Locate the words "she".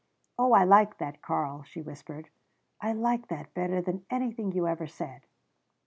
1.61-1.79